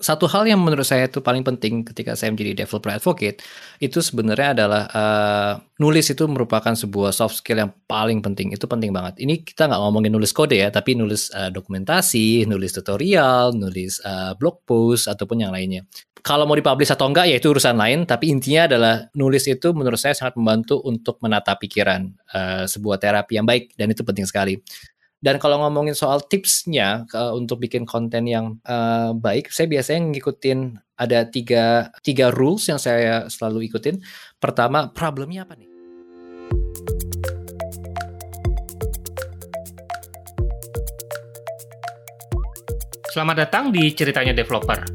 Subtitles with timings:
[0.00, 3.44] Satu hal yang menurut saya itu paling penting ketika saya menjadi developer advocate
[3.78, 8.52] itu sebenarnya adalah uh, nulis itu merupakan sebuah soft skill yang paling penting.
[8.56, 9.20] Itu penting banget.
[9.20, 14.32] Ini kita nggak ngomongin nulis kode ya, tapi nulis uh, dokumentasi, nulis tutorial, nulis uh,
[14.34, 15.84] blog post ataupun yang lainnya.
[16.20, 19.96] Kalau mau dipublish atau enggak ya itu urusan lain, tapi intinya adalah nulis itu menurut
[19.96, 24.60] saya sangat membantu untuk menata pikiran uh, sebuah terapi yang baik dan itu penting sekali.
[25.20, 30.80] Dan kalau ngomongin soal tipsnya uh, untuk bikin konten yang uh, baik, saya biasanya ngikutin
[30.96, 34.00] ada tiga, tiga rules yang saya selalu ikutin.
[34.40, 35.68] Pertama, problemnya apa nih?
[43.12, 44.88] Selamat datang di Ceritanya Developer,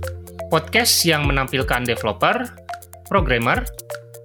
[0.50, 2.50] podcast yang menampilkan developer,
[3.06, 3.62] programmer,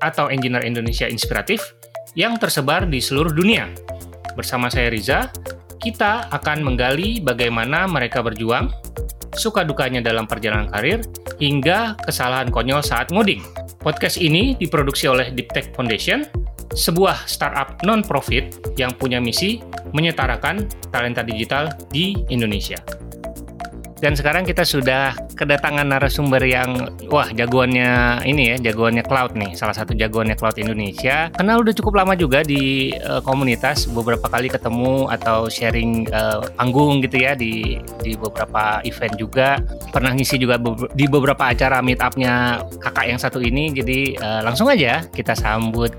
[0.00, 1.76] atau engineer Indonesia inspiratif
[2.16, 3.68] yang tersebar di seluruh dunia.
[4.32, 5.28] Bersama saya Riza,
[5.80, 8.68] kita akan menggali bagaimana mereka berjuang,
[9.32, 11.00] suka dukanya dalam perjalanan karir,
[11.40, 13.40] hingga kesalahan konyol saat ngoding.
[13.80, 16.28] Podcast ini diproduksi oleh Deep Tech Foundation,
[16.76, 19.64] sebuah startup non-profit yang punya misi
[19.96, 22.78] menyetarakan talenta digital di Indonesia.
[24.00, 29.76] Dan sekarang kita sudah kedatangan narasumber yang wah jagoannya ini ya, jagoannya cloud nih, salah
[29.76, 31.28] satu jagoannya cloud Indonesia.
[31.36, 37.04] Kenal udah cukup lama juga di uh, komunitas, beberapa kali ketemu atau sharing uh, panggung
[37.04, 39.60] gitu ya di di beberapa event juga.
[39.92, 43.68] Pernah ngisi juga be di beberapa acara meet up-nya kakak yang satu ini.
[43.68, 45.92] Jadi uh, langsung aja kita sambut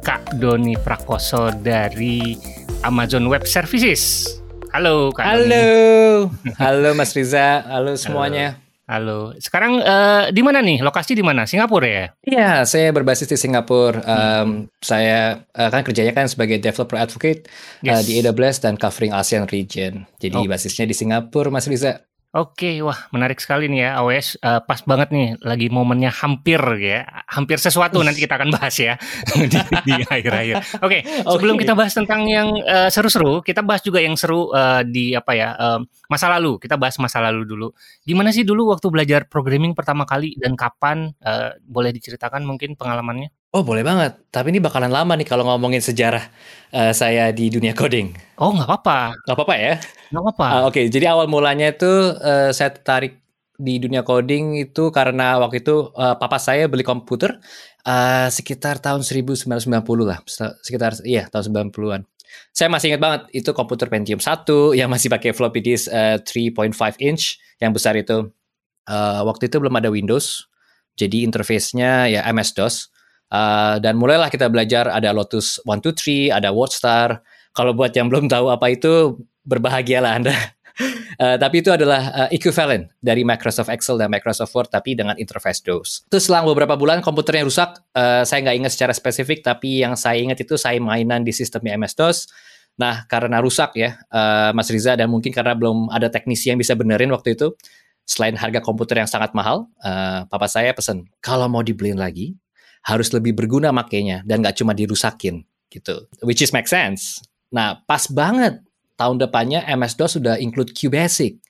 [0.00, 2.40] Kak Doni Prakoso dari
[2.84, 4.43] Amazon Web Services.
[4.74, 5.46] Halo Kak Halo.
[5.46, 6.50] Doni.
[6.58, 7.62] Halo Mas Riza.
[7.62, 8.58] Halo semuanya.
[8.90, 9.30] Halo.
[9.30, 9.38] Halo.
[9.38, 10.82] Sekarang uh, di mana nih?
[10.82, 11.46] Lokasi di mana?
[11.46, 12.06] Singapura ya?
[12.26, 14.02] Iya, saya berbasis di Singapura.
[14.02, 17.46] Um, saya uh, kan kerjanya kan sebagai developer advocate
[17.86, 17.94] yes.
[17.94, 20.10] uh, di AWS dan covering ASEAN region.
[20.18, 20.50] Jadi oh.
[20.50, 22.02] basisnya di Singapura, Mas Riza.
[22.34, 27.06] Oke, wah menarik sekali nih ya AWS uh, pas banget nih lagi momennya hampir ya,
[27.30, 28.98] hampir sesuatu nanti kita akan bahas ya
[29.54, 29.54] di,
[29.86, 30.82] di akhir-akhir.
[30.82, 34.82] Oke, okay, sebelum kita bahas tentang yang uh, seru-seru, kita bahas juga yang seru uh,
[34.82, 35.78] di apa ya uh,
[36.10, 36.58] masa lalu.
[36.58, 37.70] Kita bahas masa lalu dulu.
[38.02, 41.14] Gimana sih dulu waktu belajar programming pertama kali dan kapan?
[41.22, 43.30] Uh, boleh diceritakan mungkin pengalamannya?
[43.54, 46.26] Oh boleh banget, tapi ini bakalan lama nih kalau ngomongin sejarah
[46.74, 48.10] uh, saya di dunia coding.
[48.34, 49.14] Oh nggak apa-apa.
[49.14, 49.74] Nggak apa-apa ya?
[50.10, 50.46] Nggak apa-apa.
[50.50, 50.84] Uh, Oke, okay.
[50.90, 51.86] jadi awal mulanya itu
[52.18, 53.22] uh, saya tertarik
[53.54, 57.38] di dunia coding itu karena waktu itu uh, papa saya beli komputer
[57.86, 59.46] uh, sekitar tahun 1990
[60.02, 60.18] lah,
[60.58, 62.02] sekitar iya tahun 90-an.
[62.50, 66.74] Saya masih ingat banget itu komputer Pentium 1 yang masih pakai floppy disk uh, 3.5
[66.98, 68.34] inch yang besar itu.
[68.90, 70.50] Uh, waktu itu belum ada Windows,
[70.98, 72.93] jadi interface-nya ya MS-DOS
[73.34, 77.18] Uh, dan mulailah kita belajar ada Lotus 123, ada WordStar.
[77.50, 80.34] Kalau buat yang belum tahu apa itu, berbahagialah Anda.
[81.18, 85.66] Uh, tapi itu adalah uh, equivalent dari Microsoft Excel dan Microsoft Word tapi dengan interface
[85.66, 86.06] DOS.
[86.06, 90.22] Terus selang beberapa bulan komputernya rusak, uh, saya nggak ingat secara spesifik tapi yang saya
[90.22, 92.30] ingat itu saya mainan di sistemnya MS-DOS.
[92.78, 96.78] Nah karena rusak ya uh, Mas Riza dan mungkin karena belum ada teknisi yang bisa
[96.78, 97.54] benerin waktu itu,
[98.06, 102.34] selain harga komputer yang sangat mahal, uh, papa saya pesan kalau mau dibeliin lagi
[102.84, 106.06] harus lebih berguna makainya dan nggak cuma dirusakin gitu.
[106.20, 107.24] Which is make sense.
[107.50, 108.60] Nah, pas banget
[108.94, 111.40] tahun depannya MS-DOS sudah include QBasic.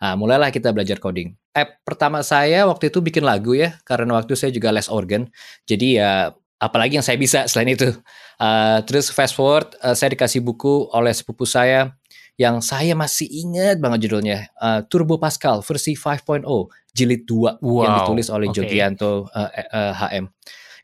[0.00, 1.34] Nah, mulailah kita belajar coding.
[1.56, 5.28] App pertama saya waktu itu bikin lagu ya, karena waktu saya juga les organ.
[5.64, 7.92] Jadi ya apalagi yang saya bisa selain itu.
[8.36, 11.96] Uh, terus fast forward, uh, saya dikasih buku oleh sepupu saya
[12.36, 16.44] yang saya masih ingat banget judulnya uh, Turbo Pascal versi 5.0
[16.92, 17.80] jilid 2 wow.
[17.80, 18.56] yang ditulis oleh okay.
[18.60, 20.28] Jogianto uh, uh, HM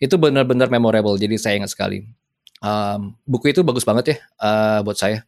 [0.02, 2.02] itu benar-benar memorable jadi saya ingat sekali
[2.58, 5.22] um, buku itu bagus banget ya uh, buat saya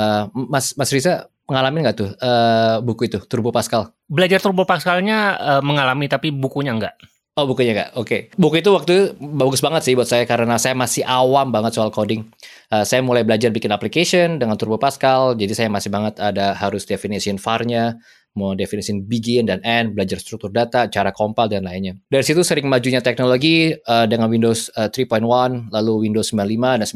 [0.00, 5.36] uh, Mas Mas Riza mengalami nggak tuh uh, buku itu Turbo Pascal belajar Turbo Pascalnya
[5.36, 6.96] uh, mengalami tapi bukunya enggak
[7.34, 8.06] Oh bukunya nggak, oke.
[8.06, 8.20] Okay.
[8.38, 11.90] Buku itu waktu itu bagus banget sih buat saya karena saya masih awam banget soal
[11.90, 12.30] coding.
[12.70, 16.86] Uh, saya mulai belajar bikin application dengan Turbo Pascal, jadi saya masih banget ada harus
[16.86, 17.98] definition var-nya,
[18.34, 21.94] mau definisin begin dan end, belajar struktur data, cara compile dan lainnya.
[22.10, 26.86] Dari situ sering majunya teknologi uh, dengan Windows uh, eh, 3.1, lalu Windows 95 dan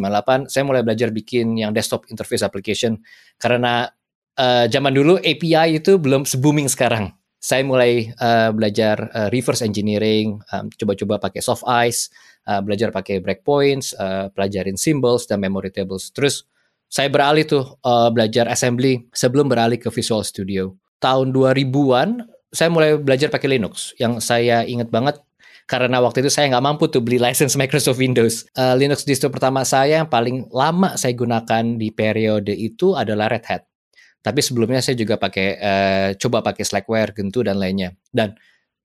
[0.46, 2.99] 98, saya mulai belajar bikin yang desktop interface application
[3.38, 3.87] karena
[4.35, 7.14] uh, zaman dulu API itu belum se-booming sekarang.
[7.38, 12.11] Saya mulai uh, belajar uh, reverse engineering, um, coba-coba pakai soft ice,
[12.50, 16.11] uh, belajar pakai breakpoints, uh, pelajarin symbols dan memory tables.
[16.11, 16.43] Terus
[16.91, 22.96] saya beralih tuh uh, belajar assembly sebelum beralih ke Visual Studio tahun 2000-an saya mulai
[22.96, 23.92] belajar pakai Linux.
[24.00, 25.20] Yang saya ingat banget
[25.68, 28.48] karena waktu itu saya nggak mampu tuh beli license Microsoft Windows.
[28.56, 33.44] Uh, Linux distro pertama saya yang paling lama saya gunakan di periode itu adalah Red
[33.44, 33.62] Hat.
[34.24, 37.92] Tapi sebelumnya saya juga pakai uh, coba pakai Slackware, Gentoo dan lainnya.
[38.08, 38.32] Dan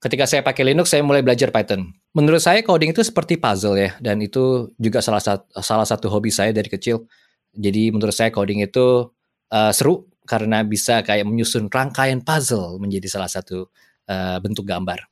[0.03, 1.87] ketika saya pakai Linux saya mulai belajar Python.
[2.11, 6.35] Menurut saya coding itu seperti puzzle ya dan itu juga salah satu salah satu hobi
[6.35, 7.07] saya dari kecil.
[7.55, 9.07] Jadi menurut saya coding itu
[9.55, 13.67] uh, seru karena bisa kayak menyusun rangkaian puzzle menjadi salah satu
[14.07, 15.03] uh, bentuk gambar.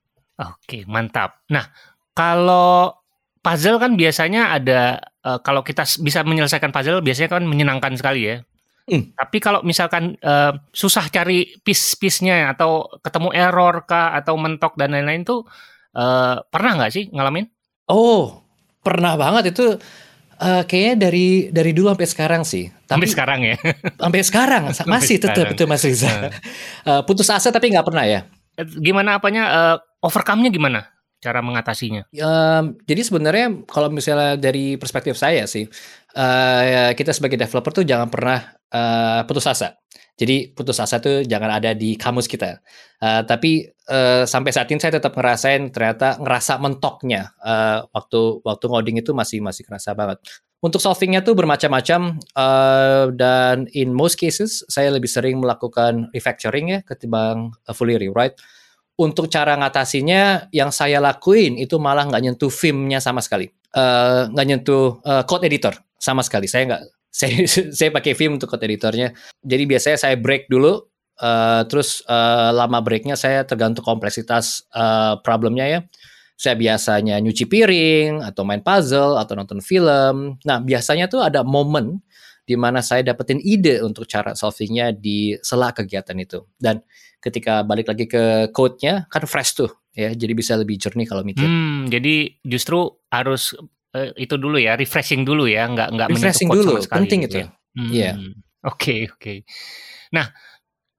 [0.41, 1.45] Oke, mantap.
[1.51, 1.69] Nah,
[2.15, 2.95] kalau
[3.41, 8.37] puzzle kan biasanya ada uh, kalau kita bisa menyelesaikan puzzle biasanya kan menyenangkan sekali ya.
[8.89, 9.13] Mm.
[9.13, 15.21] Tapi kalau misalkan uh, susah cari piece-piece-nya atau ketemu error kah atau mentok dan lain-lain
[15.21, 15.45] tuh
[15.93, 17.45] uh, pernah nggak sih ngalamin?
[17.87, 18.41] Oh,
[18.81, 19.77] pernah banget itu
[20.41, 22.65] uh, kayaknya dari dari dulu sampai sekarang sih.
[22.67, 23.55] Tapi, sampai sekarang ya.
[24.01, 26.09] sampai sekarang masih tetap itu Mas Riza.
[26.89, 28.25] uh, putus asa tapi nggak pernah ya.
[28.57, 30.91] Gimana apanya uh, overcome-nya gimana?
[31.21, 32.09] cara mengatasinya?
[32.17, 35.69] Um, jadi sebenarnya kalau misalnya dari perspektif saya sih,
[36.15, 38.39] uh, kita sebagai developer tuh jangan pernah
[38.71, 39.77] uh, putus asa.
[40.21, 42.61] Jadi putus asa tuh jangan ada di kamus kita.
[43.01, 48.65] Uh, tapi uh, sampai saat ini saya tetap ngerasain ternyata ngerasa mentoknya uh, waktu waktu
[48.69, 50.21] ngoding itu masih masih kerasa banget.
[50.61, 56.79] Untuk solvingnya tuh bermacam-macam uh, dan in most cases saya lebih sering melakukan refactoring ya
[56.85, 58.37] ketimbang uh, fully rewrite.
[59.01, 63.49] Untuk cara ngatasinya yang saya lakuin itu malah nggak nyentuh filmnya sama sekali,
[64.29, 66.49] nggak uh, nyentuh uh, code editor sama sekali.
[66.49, 66.83] Saya nggak
[67.21, 69.13] saya saya pakai Vim untuk code editornya.
[69.45, 70.81] Jadi biasanya saya break dulu,
[71.21, 75.79] uh, terus uh, lama breaknya saya tergantung kompleksitas uh, problemnya ya.
[76.41, 80.41] Saya biasanya nyuci piring atau main puzzle atau nonton film.
[80.41, 82.01] Nah biasanya tuh ada momen
[82.41, 86.41] di mana saya dapetin ide untuk cara solvingnya di sela kegiatan itu.
[86.57, 86.81] Dan
[87.21, 91.45] ketika balik lagi ke code-nya kan fresh tuh ya, jadi bisa lebih jernih kalau mikir.
[91.45, 93.53] Hmm, jadi justru harus
[93.95, 97.37] uh, itu dulu ya, refreshing dulu ya, nggak nggak refreshing dulu, sekali, penting itu.
[97.43, 97.47] Ya.
[97.75, 98.03] Hmm, iya.
[98.03, 98.15] Yeah.
[98.61, 99.17] Oke okay, oke.
[99.17, 99.37] Okay.
[100.13, 100.27] Nah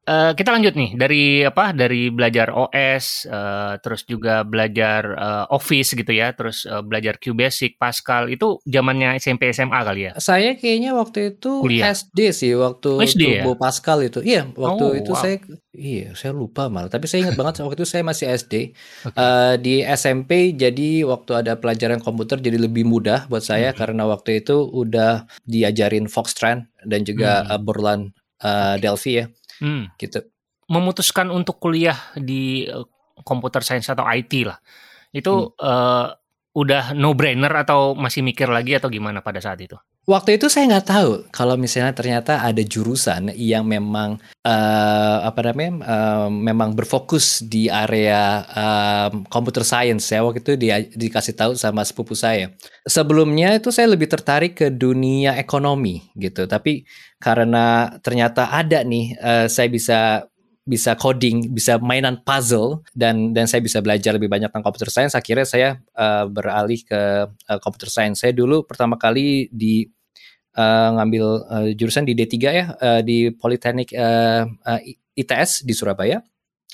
[0.02, 5.94] Uh, kita lanjut nih dari apa dari belajar OS uh, terus juga belajar uh, Office
[5.94, 10.99] gitu ya terus uh, belajar QBasic Pascal itu zamannya SMP SMA kali ya saya kayaknya
[10.99, 11.94] waktu itu Kuliah.
[11.94, 13.62] SD sih waktu SD Turbo ya?
[13.62, 15.22] Pascal itu iya waktu oh, itu wow.
[15.22, 15.37] saya
[15.70, 18.54] iya saya lupa malah tapi saya ingat banget waktu itu saya masih SD
[19.06, 19.14] okay.
[19.14, 23.78] uh, di SMP jadi waktu ada pelajaran komputer jadi lebih mudah buat saya hmm.
[23.78, 27.50] karena waktu itu udah diajarin Foxtrot dan juga hmm.
[27.54, 28.04] uh, Borland
[28.43, 28.75] uh.
[28.82, 29.31] Delphi ya
[29.62, 29.87] Hmm.
[29.94, 30.19] Gitu.
[30.67, 32.67] Memutuskan untuk kuliah di
[33.23, 34.59] komputer science atau IT lah.
[35.14, 35.62] Itu hmm.
[35.62, 36.09] uh,
[36.52, 39.76] udah no brainer atau masih mikir lagi atau gimana pada saat itu?
[40.02, 45.72] Waktu itu saya nggak tahu kalau misalnya ternyata ada jurusan yang memang uh, apa namanya
[45.87, 51.87] uh, memang berfokus di area um, computer science ya waktu itu dia dikasih tahu sama
[51.87, 52.50] sepupu saya.
[52.82, 56.82] Sebelumnya itu saya lebih tertarik ke dunia ekonomi gitu, tapi
[57.22, 60.26] karena ternyata ada nih uh, saya bisa
[60.62, 65.19] bisa coding, bisa mainan puzzle dan dan saya bisa belajar lebih banyak tentang computer science.
[65.19, 65.69] Akhirnya saya
[65.99, 68.23] uh, beralih ke uh, computer science.
[68.23, 69.91] Saya dulu pertama kali di
[70.55, 74.81] uh, ngambil uh, jurusan di D3 ya uh, di Politeknik uh, uh,
[75.19, 76.23] ITS di Surabaya.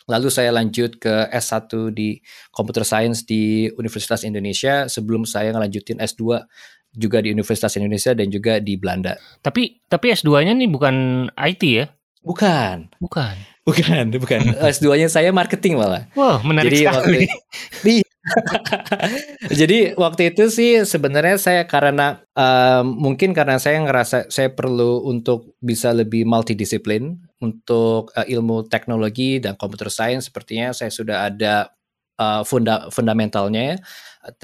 [0.09, 2.17] Lalu saya lanjut ke S1 di
[2.49, 6.49] Computer Science di Universitas Indonesia sebelum saya ngelanjutin S2
[6.97, 9.21] juga di Universitas Indonesia dan juga di Belanda.
[9.45, 11.87] Tapi tapi S2-nya nih bukan IT ya?
[12.25, 12.89] Bukan.
[13.01, 13.37] Bukan.
[13.69, 14.41] Bukan, bukan.
[14.77, 16.09] S2-nya saya marketing malah.
[16.17, 17.23] Wah, wow, menarik Jadi sekali.
[17.29, 17.93] Waktu,
[19.61, 25.57] Jadi waktu itu sih sebenarnya saya karena uh, mungkin karena saya ngerasa saya perlu untuk
[25.65, 31.73] bisa lebih multidisiplin untuk uh, ilmu teknologi dan computer science sepertinya saya sudah ada
[32.19, 33.77] uh, funda fundamentalnya ya.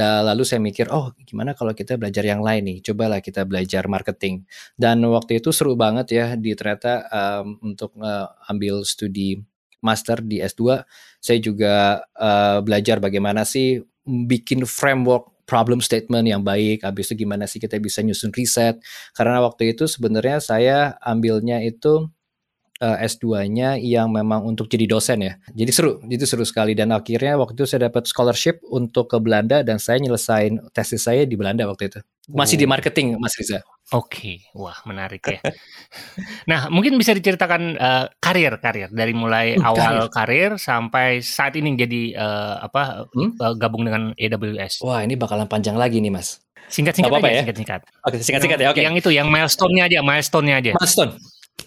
[0.01, 2.79] Lalu saya mikir, oh gimana kalau kita belajar yang lain nih?
[2.81, 4.49] Cobalah kita belajar marketing.
[4.79, 9.45] Dan waktu itu seru banget ya di ternyata um, untuk uh, ambil studi
[9.85, 10.81] master di S2,
[11.21, 17.45] saya juga uh, belajar bagaimana sih bikin framework problem statement yang baik, habis itu gimana
[17.45, 18.81] sih kita bisa nyusun riset.
[19.13, 22.09] Karena waktu itu sebenarnya saya ambilnya itu
[22.83, 25.33] uh, eh, S2-nya yang memang untuk jadi dosen ya.
[25.53, 29.63] Jadi seru, itu seru sekali dan akhirnya waktu itu saya dapat scholarship untuk ke Belanda
[29.63, 32.01] dan saya nyelesain tesis saya di Belanda waktu itu.
[32.33, 32.61] Masih oh.
[32.65, 33.61] di marketing, Mas Riza.
[33.93, 34.37] Oke, okay.
[34.57, 35.45] wah menarik ya.
[36.51, 40.57] nah, mungkin bisa diceritakan uh, karir karir dari mulai uh, awal karir.
[40.57, 43.37] karir sampai saat ini jadi uh, apa hmm?
[43.37, 44.81] uh, gabung dengan AWS.
[44.81, 46.41] Wah, ini bakalan panjang lagi nih, Mas.
[46.73, 47.41] Singkat-singkat aja, ya?
[47.45, 47.81] singkat-singkat.
[48.09, 48.69] Oke, singkat-singkat ya.
[48.73, 48.81] Oke.
[48.81, 48.85] Okay.
[48.89, 50.71] Yang itu, yang milestone-nya aja, milestone-nya aja.
[50.81, 51.13] Milestone.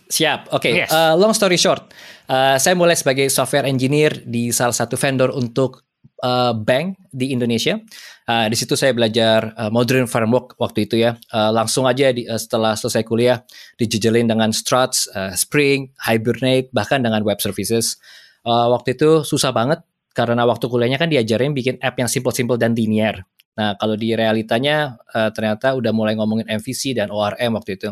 [0.08, 0.56] Siap.
[0.56, 0.72] Oke.
[0.72, 0.74] Okay.
[0.84, 0.91] Yes.
[0.91, 1.91] Uh, long story short,
[2.32, 5.84] uh, saya mulai sebagai software engineer di salah satu vendor untuk
[6.24, 7.75] uh, bank di Indonesia.
[8.27, 11.20] Uh, di situ saya belajar uh, modern framework waktu itu ya.
[11.32, 13.44] Uh, langsung aja di, uh, setelah selesai kuliah
[13.75, 18.00] dijejelin dengan Struts, uh, Spring, Hibernate, bahkan dengan web services.
[18.48, 19.84] Uh, waktu itu susah banget
[20.15, 23.27] karena waktu kuliahnya kan diajarin bikin app yang simple-simple dan linear.
[23.58, 27.89] Nah, kalau di realitanya uh, ternyata udah mulai ngomongin MVC dan ORM waktu itu.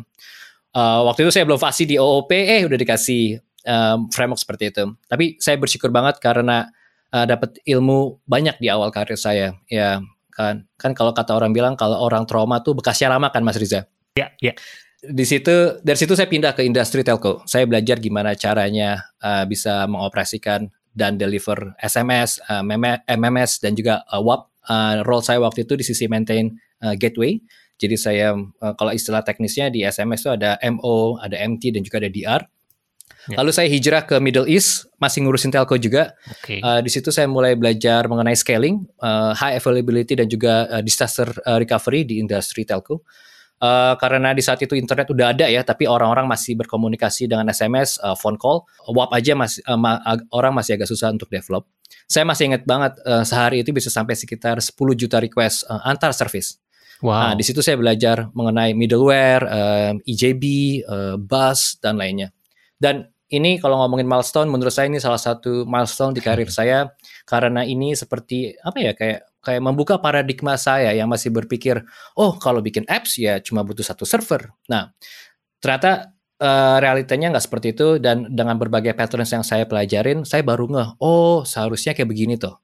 [0.75, 4.84] Uh, waktu itu saya belum fasih di OOP, eh udah dikasih um, framework seperti itu.
[5.08, 6.67] Tapi saya bersyukur banget karena
[7.15, 9.55] uh, dapat ilmu banyak di awal karir saya.
[9.72, 10.03] Ya
[10.36, 13.88] kan, kan kalau kata orang bilang kalau orang trauma tuh bekasnya lama kan, Mas Riza.
[14.20, 14.51] Ya, ya
[15.05, 17.46] di situ dari situ saya pindah ke industri telco.
[17.46, 22.63] Saya belajar gimana caranya uh, bisa mengoperasikan dan deliver SMS, uh,
[23.05, 24.50] MMS dan juga uh, WAP.
[24.65, 27.38] Uh, role saya waktu itu di sisi maintain uh, gateway.
[27.75, 32.00] Jadi saya uh, kalau istilah teknisnya di SMS itu ada MO, ada MT dan juga
[32.00, 32.41] ada DR.
[33.25, 33.41] Ya.
[33.41, 36.13] Lalu saya hijrah ke Middle East, masih ngurusin telco juga.
[36.41, 36.62] Okay.
[36.62, 41.34] Uh, di situ saya mulai belajar mengenai scaling, uh, high availability dan juga uh, disaster
[41.41, 43.01] uh, recovery di industri telco.
[43.55, 47.98] Uh, karena di saat itu internet udah ada ya, tapi orang-orang masih berkomunikasi dengan SMS,
[48.03, 49.98] uh, phone call, WhatsApp aja masih uh, ma
[50.29, 51.65] orang masih agak susah untuk develop.
[52.05, 56.13] Saya masih ingat banget uh, sehari itu bisa sampai sekitar 10 juta request uh, antar
[56.13, 56.62] service.
[57.04, 57.32] Wow.
[57.32, 60.44] Nah, di situ saya belajar mengenai middleware, uh, EJB,
[60.88, 62.32] uh, bus dan lainnya.
[62.80, 66.88] Dan ini kalau ngomongin milestone, menurut saya ini salah satu milestone di karir saya
[67.28, 71.84] karena ini seperti apa ya kayak kayak membuka paradigma saya yang masih berpikir,
[72.18, 74.50] oh kalau bikin apps ya cuma butuh satu server.
[74.66, 74.90] Nah,
[75.62, 80.66] ternyata uh, realitanya nggak seperti itu dan dengan berbagai patterns yang saya pelajarin, saya baru
[80.66, 82.58] ngeh, oh seharusnya kayak begini tuh.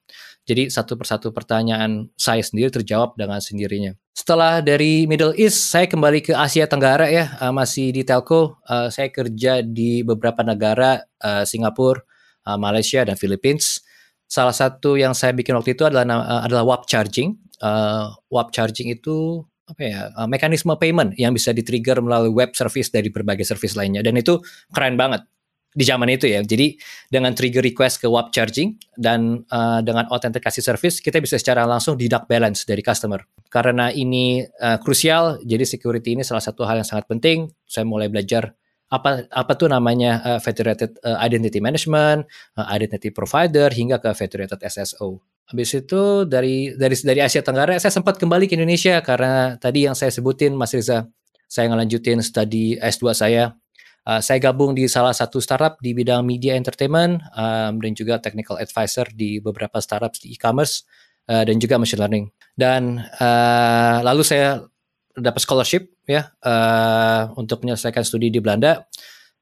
[0.45, 3.93] Jadi satu persatu pertanyaan saya sendiri terjawab dengan sendirinya.
[4.11, 8.57] Setelah dari Middle East, saya kembali ke Asia Tenggara ya, uh, masih di telco.
[8.65, 12.01] Uh, saya kerja di beberapa negara, uh, Singapura,
[12.49, 13.85] uh, Malaysia, dan Philippines
[14.31, 17.35] salah satu yang saya bikin waktu itu adalah uh, adalah WAP charging.
[17.59, 23.07] Uh, WAP charging itu apa ya mekanisme payment yang bisa di-trigger melalui web service dari
[23.07, 24.35] berbagai service lainnya dan itu
[24.75, 25.23] keren banget
[25.71, 26.43] di zaman itu ya.
[26.43, 26.75] Jadi
[27.07, 31.95] dengan trigger request ke WAP charging dan uh, dengan autentikasi service kita bisa secara langsung
[31.95, 33.23] deduct balance dari customer.
[33.47, 37.51] Karena ini uh, krusial, jadi security ini salah satu hal yang sangat penting.
[37.63, 38.51] Saya mulai belajar
[38.91, 42.27] apa apa tuh namanya uh, federated uh, identity management,
[42.59, 45.23] uh, identity provider hingga ke federated SSO.
[45.47, 49.95] Habis itu dari dari dari Asia Tenggara saya sempat kembali ke Indonesia karena tadi yang
[49.95, 51.07] saya sebutin Mas Riza,
[51.47, 53.55] saya ngelanjutin studi S2 saya.
[54.01, 58.57] Uh, saya gabung di salah satu startup di bidang media entertainment um, dan juga technical
[58.57, 60.89] advisor di beberapa startup di e-commerce
[61.29, 62.25] uh, dan juga machine learning.
[62.57, 64.65] Dan uh, lalu saya
[65.13, 68.89] dapat scholarship ya uh, untuk menyelesaikan studi di Belanda.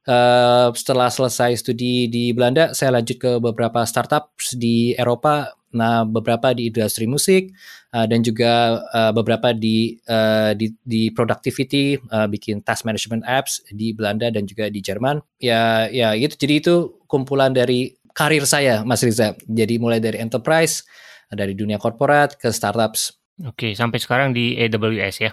[0.10, 6.54] Uh, setelah selesai studi di Belanda, saya lanjut ke beberapa startup di Eropa, nah beberapa
[6.54, 7.54] di industri musik
[7.94, 13.62] uh, dan juga uh, beberapa di uh, di, di productivity, uh, bikin task management apps
[13.74, 15.22] di Belanda dan juga di Jerman.
[15.42, 16.38] Ya, ya itu.
[16.38, 16.76] Jadi itu
[17.10, 19.34] kumpulan dari karir saya, Mas Riza.
[19.48, 20.86] Jadi mulai dari enterprise,
[21.30, 23.16] dari dunia korporat ke startups.
[23.48, 25.32] Oke, sampai sekarang di AWS ya.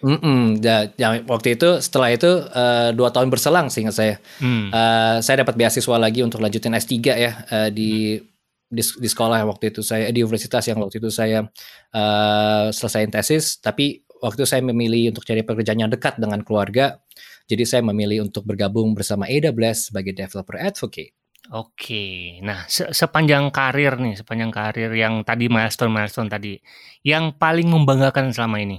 [0.00, 4.72] Mm -mm, ya, yang waktu itu setelah itu uh, dua tahun berselang sehingga saya mm.
[4.72, 8.29] uh, saya dapat beasiswa lagi untuk lanjutin S3 ya uh, di, mm.
[8.70, 11.42] Di di sekolah waktu itu saya di universitas yang waktu itu saya
[11.90, 17.02] uh, selesai tesis tapi waktu itu saya memilih untuk cari pekerjaan yang dekat dengan keluarga
[17.50, 21.18] jadi saya memilih untuk bergabung bersama AWS sebagai developer advocate.
[21.50, 26.54] Oke, nah se sepanjang karir nih, sepanjang karir yang tadi milestone milestone tadi,
[27.02, 28.78] yang paling membanggakan selama ini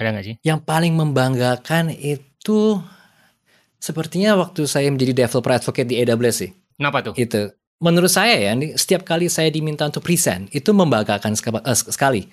[0.00, 0.36] ada nggak sih?
[0.40, 2.80] Yang paling membanggakan itu
[3.76, 6.50] sepertinya waktu saya menjadi developer advocate di AWS sih.
[6.80, 7.14] Kenapa tuh?
[7.20, 7.52] Itu.
[7.80, 12.28] Menurut saya ya, setiap kali saya diminta untuk present itu membanggakan eh, sekali.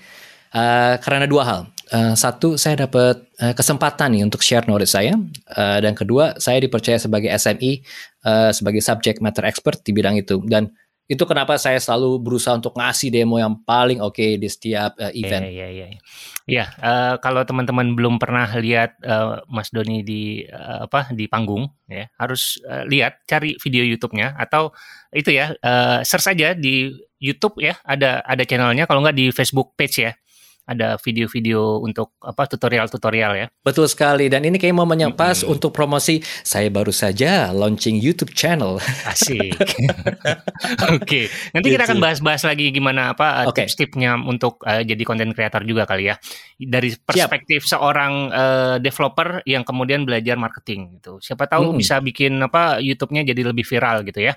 [0.48, 1.62] Uh, karena dua hal.
[1.92, 5.16] Uh, satu, saya dapat uh, kesempatan nih untuk share knowledge saya,
[5.56, 7.84] uh, dan kedua, saya dipercaya sebagai SME,
[8.27, 10.39] uh, sebagai subject matter expert di bidang itu.
[10.48, 10.72] Dan
[11.08, 15.12] itu kenapa saya selalu berusaha untuk ngasih demo yang paling oke okay di setiap uh,
[15.16, 15.48] event.
[15.48, 16.00] Iya, iya, iya.
[16.48, 21.68] Ya, uh, kalau teman-teman belum pernah lihat uh, Mas Doni di uh, apa di panggung,
[21.88, 24.72] ya harus uh, lihat, cari video YouTube-nya atau
[25.16, 28.84] itu ya, uh, search aja di YouTube ya, ada ada channelnya.
[28.88, 30.12] Kalau nggak di Facebook page ya
[30.68, 33.48] ada video-video untuk apa tutorial-tutorial ya.
[33.64, 35.54] Betul sekali dan ini kayak momennya pas mm -hmm.
[35.56, 38.84] untuk promosi saya baru saja launching YouTube channel.
[39.12, 39.56] Asik.
[40.92, 41.26] Oke, okay.
[41.56, 41.76] nanti gitu.
[41.80, 43.64] kita akan bahas-bahas lagi gimana apa okay.
[43.64, 46.20] tips-tipsnya untuk uh, jadi konten kreator juga kali ya.
[46.60, 47.80] Dari perspektif Siap.
[47.80, 51.24] seorang uh, developer yang kemudian belajar marketing gitu.
[51.24, 51.78] Siapa tahu mm.
[51.80, 54.36] bisa bikin apa YouTube-nya jadi lebih viral gitu ya.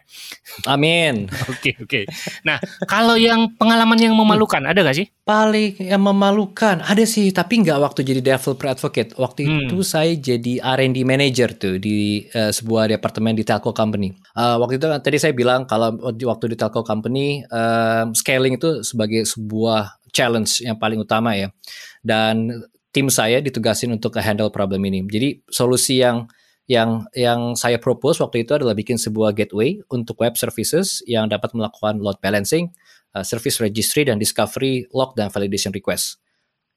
[0.70, 1.26] Amin.
[1.50, 1.82] Oke, oke.
[1.82, 2.04] Okay, okay.
[2.46, 5.10] Nah, kalau yang pengalaman yang memalukan ada gak sih?
[5.26, 6.84] Paling yang mem memalukan.
[6.84, 9.16] Ada sih tapi nggak waktu jadi developer advocate.
[9.16, 9.60] Waktu Hmm.
[9.64, 14.12] itu saya jadi R&D manager tuh di eh, sebuah departemen di telco company.
[14.36, 19.24] Eh, waktu itu tadi saya bilang kalau waktu di telco company eh, scaling itu sebagai
[19.24, 21.48] sebuah challenge yang paling utama ya.
[22.04, 22.52] Dan
[22.92, 25.00] tim saya ditugasin untuk handle problem ini.
[25.08, 26.28] Jadi solusi yang
[26.70, 31.50] yang yang saya propose waktu itu adalah bikin sebuah gateway untuk web services yang dapat
[31.50, 32.70] melakukan load balancing,
[33.14, 36.18] uh, service registry dan discovery log dan validation request.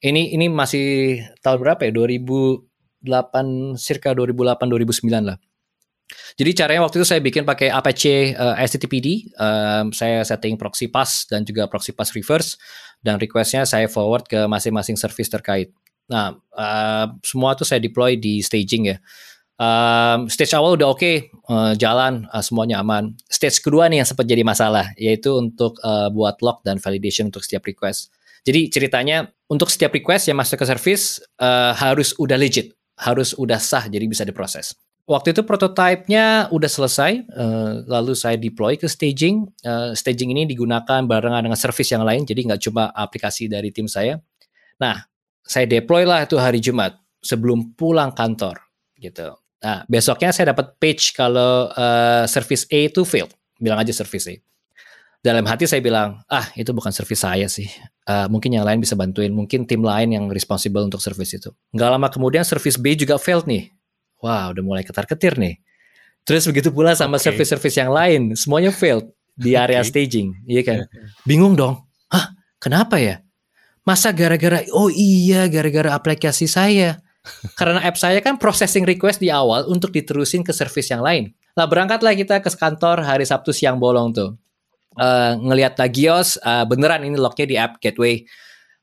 [0.04, 1.92] Ini ini masih tahun berapa ya?
[1.94, 5.38] 2008 circa 2008 2009 lah.
[6.36, 11.24] Jadi caranya waktu itu saya bikin pakai Apache uh, HTTPD, um, saya setting proxy pass
[11.24, 12.60] dan juga proxy pass reverse
[13.00, 15.72] dan requestnya saya forward ke masing-masing service terkait.
[16.12, 18.96] Nah, uh, semua itu saya deploy di staging ya.
[19.54, 23.14] Um, stage awal udah oke, uh, jalan, uh, semuanya aman.
[23.30, 27.46] Stage kedua nih yang sempat jadi masalah, yaitu untuk uh, buat log dan validation untuk
[27.46, 28.10] setiap request.
[28.42, 33.62] Jadi ceritanya untuk setiap request yang masuk ke service uh, harus udah legit, harus udah
[33.62, 34.74] sah, jadi bisa diproses.
[35.04, 39.46] Waktu itu prototipenya udah selesai, uh, lalu saya deploy ke staging.
[39.62, 43.86] Uh, staging ini digunakan barengan dengan service yang lain, jadi nggak cuma aplikasi dari tim
[43.86, 44.18] saya.
[44.82, 45.04] Nah,
[45.44, 48.58] saya deploy lah itu hari Jumat sebelum pulang kantor
[48.96, 49.43] gitu.
[49.64, 53.32] Nah, besoknya saya dapat page kalau uh, service A itu failed.
[53.56, 54.36] Bilang aja service A.
[55.24, 57.64] Dalam hati saya bilang, ah itu bukan service saya sih.
[58.04, 59.32] Uh, mungkin yang lain bisa bantuin.
[59.32, 61.48] Mungkin tim lain yang responsible untuk service itu.
[61.72, 63.72] Nggak lama kemudian service B juga failed nih.
[64.20, 65.56] Wah, udah mulai ketar-ketir nih.
[66.28, 67.24] Terus begitu pula sama Oke.
[67.24, 68.36] service-service yang lain.
[68.36, 69.92] Semuanya failed di area Oke.
[69.92, 70.44] staging.
[70.44, 70.78] Iya kan?
[71.24, 71.84] Bingung dong.
[72.12, 73.20] Hah, kenapa ya?
[73.84, 77.03] Masa gara-gara, oh iya gara-gara aplikasi saya.
[77.58, 81.32] Karena app saya kan processing request di awal untuk diterusin ke service yang lain.
[81.56, 84.36] Lah berangkatlah kita ke kantor hari Sabtu siang bolong tuh.
[84.94, 88.22] Eh, ngelihat Tagios, eh, beneran ini lognya di app gateway.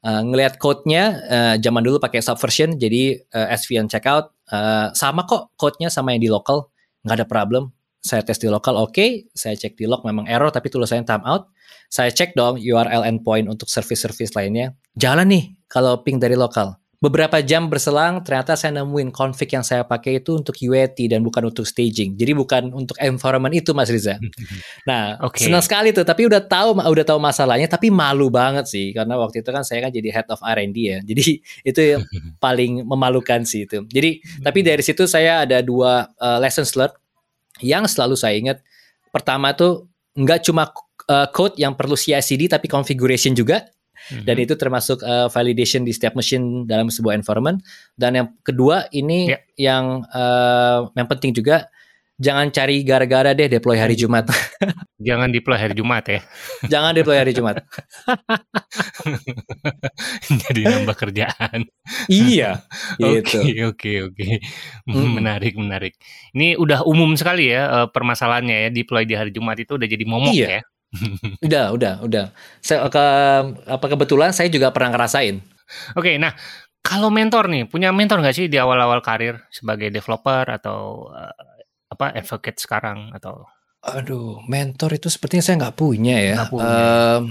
[0.02, 4.34] Eh, ngelihat code-nya, eh, zaman dulu pakai subversion, jadi eh, SVN checkout.
[4.50, 6.74] Eh, sama kok code-nya sama yang di local,
[7.06, 7.64] nggak ada problem.
[8.02, 9.30] Saya tes di lokal, oke.
[9.38, 11.54] Saya cek di log memang error, tapi tulisannya timeout.
[11.86, 14.74] Saya cek dong URL endpoint untuk service-service lainnya.
[14.98, 16.81] Jalan nih kalau ping dari lokal.
[17.02, 21.50] Beberapa jam berselang, ternyata saya nemuin config yang saya pakai itu untuk UAT dan bukan
[21.50, 22.14] untuk staging.
[22.14, 24.22] Jadi bukan untuk environment itu, Mas Riza.
[24.86, 25.42] Nah, Oke.
[25.42, 26.06] senang sekali tuh.
[26.06, 27.66] Tapi udah tahu, udah tahu masalahnya.
[27.66, 30.98] Tapi malu banget sih, karena waktu itu kan saya kan jadi head of R&D ya.
[31.10, 32.06] Jadi itu yang
[32.44, 33.82] paling memalukan sih itu.
[33.90, 36.94] Jadi tapi dari situ saya ada dua uh, lessons learned
[37.66, 38.58] yang selalu saya ingat.
[39.10, 40.70] Pertama tuh nggak cuma
[41.10, 43.66] uh, code yang perlu CI/CD tapi configuration juga
[44.24, 44.44] dan Mhm.
[44.44, 47.62] itu termasuk uh, validation di setiap machine dalam sebuah environment.
[47.94, 49.40] Dan yang kedua ini Ya.
[49.58, 51.70] yang uh, yang penting juga
[52.18, 54.30] jangan cari gara-gara deh deploy hari Jumat.
[55.02, 56.22] Jangan deploy hari Jumat ya.
[56.70, 57.66] jangan deploy hari Jumat.
[60.30, 61.66] Jadi nambah kerjaan.
[62.06, 62.62] iya,
[63.02, 63.66] Oke, gitu.
[63.74, 64.26] oke, oke.
[64.86, 65.10] Mm.
[65.18, 65.94] Menarik, menarik.
[66.32, 70.06] Ini udah umum sekali ya eh, permasalahannya ya deploy di hari Jumat itu udah jadi
[70.06, 70.48] momok Iya.
[70.48, 70.62] ya.
[71.46, 72.26] Udah, udah, udah.
[72.60, 73.06] Saya ke
[73.64, 75.40] apa kebetulan saya juga pernah ngerasain.
[75.96, 76.36] Oke, nah
[76.84, 82.12] kalau mentor nih, punya mentor nggak sih di awal-awal karir sebagai developer atau eh, apa
[82.18, 83.48] advocate sekarang atau
[83.82, 86.36] Aduh, mentor itu sepertinya saya nggak punya ya.
[86.38, 86.70] Nggak punya.
[86.70, 87.22] Em,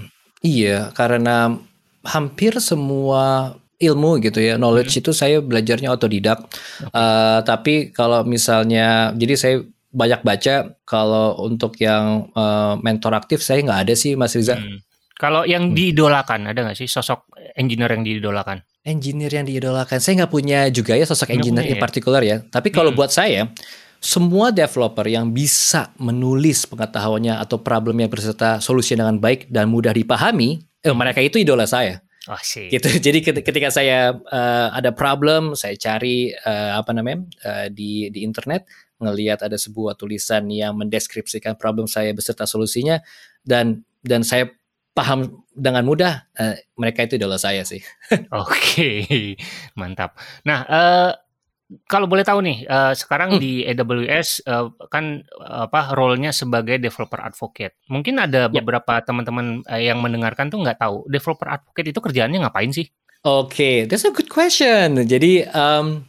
[0.42, 1.54] iya, karena
[2.02, 6.50] hampir semua ilmu gitu ya, knowledge itu saya belajarnya otodidak.
[6.90, 9.56] Eh, tapi kalau misalnya, jadi saya
[9.90, 10.54] banyak baca.
[10.82, 14.56] Kalau untuk yang eh, mentor aktif saya nggak ada sih, Mas Riza.
[14.56, 14.78] Hmm.
[15.14, 15.76] Kalau yang Hmm.
[15.76, 18.64] diidolakan ada nggak sih sosok engineer yang diidolakan?
[18.80, 21.82] Engineer yang diidolakan, saya nggak punya juga ya sosok Nggak engineer punya in ya?
[21.84, 22.36] particular ya.
[22.40, 22.96] Tapi kalau Hmm.
[22.96, 23.52] buat saya,
[24.00, 30.56] semua developer yang bisa menulis pengetahuannya atau problemnya berserta solusi dengan baik dan mudah dipahami,
[30.80, 32.00] eh, mereka itu idola saya.
[32.24, 32.72] Oh sih.
[32.72, 32.88] Gitu.
[33.04, 38.24] Jadi ket- ketika saya eh, ada problem, saya cari eh, apa namanya eh, di di
[38.24, 38.64] internet,
[39.00, 43.00] ngelihat ada sebuah tulisan yang mendeskripsikan problem saya beserta solusinya,
[43.42, 44.48] dan dan saya
[44.92, 47.80] paham dengan mudah, eh, mereka itu idola saya sih.
[48.34, 49.34] Oke,
[49.74, 50.18] mantap.
[50.44, 51.10] Nah, eh,
[51.86, 53.40] kalau boleh tahu nih, eh, sekarang Hmm.
[53.40, 57.78] di AWS eh, kan apa role-nya sebagai developer advocate.
[57.86, 58.52] Mungkin ada Ya.
[58.52, 62.90] beberapa teman-teman yang mendengarkan tuh nggak tahu developer advocate itu kerjaannya ngapain sih?
[63.22, 64.96] Oke, that's a good question.
[65.04, 66.02] Jadi um,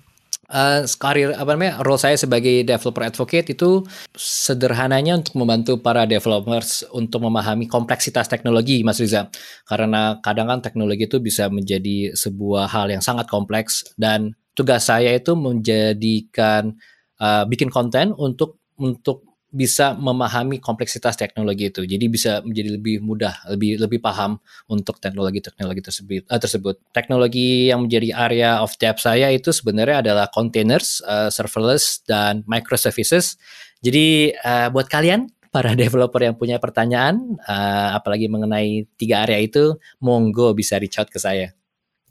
[0.52, 3.82] uh, karir apa namanya role saya sebagai developer advocate itu
[4.14, 9.32] sederhananya untuk membantu para developers untuk memahami kompleksitas teknologi, Mas Riza.
[9.66, 15.16] Karena kadang kan teknologi itu bisa menjadi sebuah hal yang sangat kompleks dan tugas saya
[15.16, 16.76] itu menjadikan
[17.24, 21.84] uh, bikin konten untuk untuk bisa memahami kompleksitas teknologi itu.
[21.84, 24.40] Jadi bisa menjadi lebih mudah, lebih lebih paham
[24.72, 26.24] untuk teknologi-teknologi tersebut.
[26.32, 26.76] Uh, tersebut.
[26.96, 33.36] Teknologi yang menjadi area of depth saya itu sebenarnya adalah containers, uh, serverless dan microservices.
[33.84, 39.76] Jadi uh, buat kalian para developer yang punya pertanyaan, uh, apalagi mengenai tiga area itu,
[40.00, 41.52] monggo bisa reach out ke saya.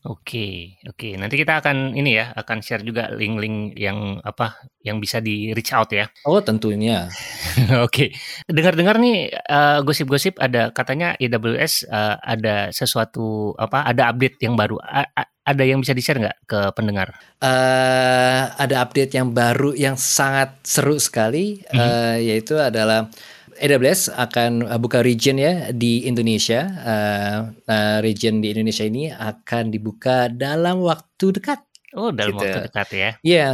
[0.00, 1.12] Oke, oke.
[1.20, 5.76] Nanti kita akan ini ya, akan share juga link-link yang apa yang bisa di reach
[5.76, 6.08] out ya.
[6.24, 7.04] Oh, tentunya.
[7.84, 8.08] oke.
[8.48, 14.80] Dengar-dengar nih uh, gosip-gosip ada katanya AWS uh, ada sesuatu apa ada update yang baru.
[14.80, 15.04] A
[15.44, 17.12] ada yang bisa di-share nggak ke pendengar?
[17.36, 21.76] Uh, ada update yang baru yang sangat seru sekali, mm -hmm.
[21.76, 23.12] uh, yaitu adalah
[23.60, 26.64] AWS akan uh, buka region ya di Indonesia.
[26.80, 31.60] Uh, uh, region di Indonesia ini akan dibuka dalam waktu dekat.
[31.92, 32.40] Oh, dalam gitu.
[32.40, 32.98] waktu dekat ya?
[32.98, 33.50] Iya, yeah,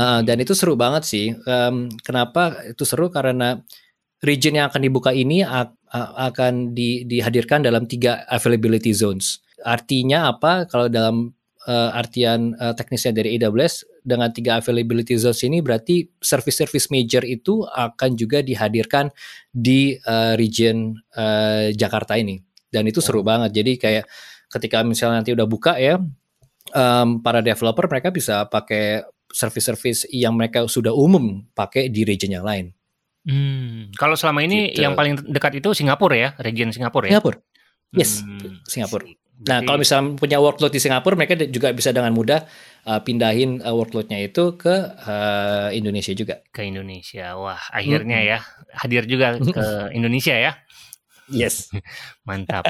[0.00, 1.36] uh, dan itu seru banget sih.
[1.44, 3.12] Um, kenapa itu seru?
[3.12, 3.60] Karena
[4.24, 9.44] region yang akan dibuka ini akan di, dihadirkan dalam tiga availability zones.
[9.60, 10.64] Artinya apa?
[10.70, 11.34] Kalau dalam
[11.66, 17.64] uh, artian uh, teknisnya dari AWS dengan tiga availability zones ini berarti service-service major itu
[17.68, 19.12] akan juga dihadirkan
[19.52, 22.40] di uh, region uh, Jakarta ini
[22.72, 23.26] dan itu seru oh.
[23.26, 24.04] banget jadi kayak
[24.50, 26.00] ketika misalnya nanti udah buka ya
[26.74, 32.46] um, para developer mereka bisa pakai service-service yang mereka sudah umum pakai di region yang
[32.46, 32.74] lain.
[33.20, 34.82] Hmm, kalau selama ini gitu.
[34.82, 37.18] yang paling dekat itu Singapura ya, region Singapura ya.
[37.18, 37.38] Singapura.
[37.94, 38.66] Yes, hmm.
[38.66, 39.06] Singapura.
[39.40, 42.44] Nah, kalau misalnya punya workload di Singapura, mereka juga bisa dengan mudah
[42.86, 46.44] uh, pindahin uh, workloadnya itu ke uh, Indonesia juga.
[46.52, 48.28] Ke Indonesia, wah akhirnya hmm.
[48.28, 48.38] ya
[48.76, 50.52] hadir juga ke Indonesia ya.
[51.30, 51.70] Yes,
[52.28, 52.66] mantap.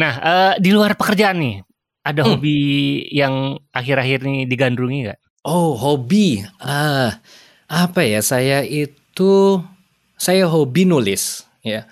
[0.00, 1.56] nah, uh, di luar pekerjaan nih,
[2.04, 2.28] ada hmm.
[2.28, 2.58] hobi
[3.12, 5.20] yang akhir-akhir ini digandrungi nggak?
[5.44, 6.44] Oh, hobi.
[6.60, 7.20] Ah,
[7.68, 8.20] apa ya?
[8.24, 9.62] Saya itu
[10.18, 11.86] saya hobi nulis, ya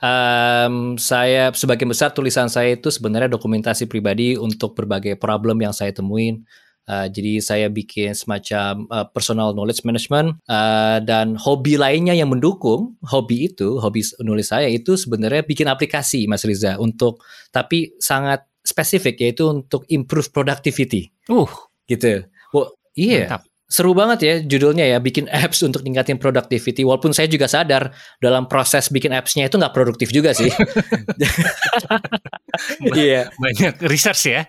[0.00, 5.92] um, saya sebagian besar tulisan saya itu sebenarnya dokumentasi pribadi untuk berbagai problem yang saya
[5.94, 6.42] temuin.
[6.88, 12.98] Uh, jadi saya bikin semacam uh, personal knowledge management uh, dan hobi lainnya yang mendukung
[13.06, 17.22] hobi itu, hobi nulis saya itu sebenarnya bikin aplikasi Mas Riza untuk
[17.54, 21.12] tapi sangat spesifik yaitu untuk improve productivity.
[21.30, 21.46] Uh,
[21.86, 22.26] gitu.
[22.50, 23.28] Well, iya.
[23.30, 26.82] Mantap seru banget ya judulnya ya bikin apps untuk ningkatin productivity.
[26.82, 30.50] Walaupun saya juga sadar dalam proses bikin appsnya itu nggak produktif juga sih.
[32.82, 33.30] Iya.
[33.40, 34.42] Banyak research ya.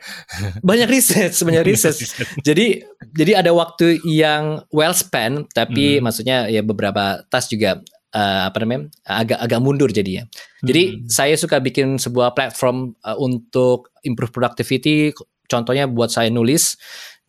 [0.60, 2.18] Banyak research banyak research.
[2.44, 6.04] jadi jadi ada waktu yang well spent tapi hmm.
[6.04, 7.80] maksudnya ya beberapa tas juga
[8.12, 10.28] uh, apa namanya agak agak mundur jadinya.
[10.66, 11.08] Jadi hmm.
[11.08, 15.16] saya suka bikin sebuah platform uh, untuk improve productivity.
[15.48, 16.80] Contohnya buat saya nulis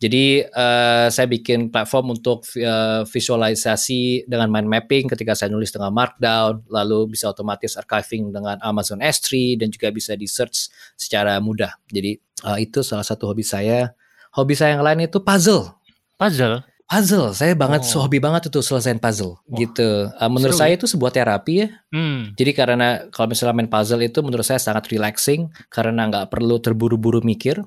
[0.03, 5.95] jadi uh, saya bikin platform untuk uh, visualisasi dengan mind mapping ketika saya nulis dengan
[5.95, 10.67] Markdown, lalu bisa otomatis archiving dengan Amazon S3 dan juga bisa di search
[10.99, 11.71] secara mudah.
[11.87, 13.95] Jadi uh, itu salah satu hobi saya.
[14.35, 15.71] Hobi saya yang lain itu puzzle.
[16.19, 16.67] Puzzle.
[16.83, 18.03] Puzzle, saya banget oh.
[18.03, 19.55] hobi banget itu selesaiin puzzle oh.
[19.55, 20.11] gitu.
[20.19, 20.83] Uh, menurut Seru, saya ya?
[20.83, 21.67] itu sebuah terapi ya.
[21.95, 22.35] Hmm.
[22.35, 27.23] Jadi karena kalau misalnya main puzzle itu menurut saya sangat relaxing karena nggak perlu terburu-buru
[27.23, 27.63] mikir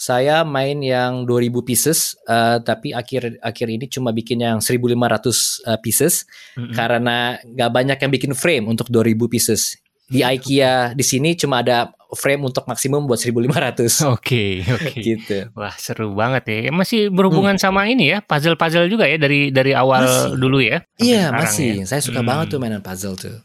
[0.00, 5.76] saya main yang 2000 pieces uh, tapi akhir akhir ini cuma bikin yang 1500 uh,
[5.76, 6.24] pieces
[6.56, 6.72] mm -hmm.
[6.72, 9.76] karena nggak banyak yang bikin frame untuk 2000 pieces
[10.10, 13.30] di IKEA di sini cuma ada frame untuk maksimum buat 1500.
[13.46, 14.82] Oke, okay, oke.
[14.82, 15.02] Okay.
[15.14, 15.38] gitu.
[15.54, 16.74] Wah, seru banget ya.
[16.74, 17.62] Masih berhubungan hmm.
[17.62, 20.34] sama ini ya, puzzle-puzzle juga ya dari dari awal masih.
[20.34, 20.82] dulu ya.
[20.98, 21.86] Iya, masih.
[21.86, 21.86] Ya.
[21.86, 22.26] Saya suka hmm.
[22.26, 23.38] banget tuh mainan puzzle tuh.